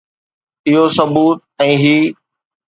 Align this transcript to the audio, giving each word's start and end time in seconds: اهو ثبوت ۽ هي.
اهو 0.69 0.83
ثبوت 0.95 1.37
۽ 1.67 1.71
هي. 1.83 1.93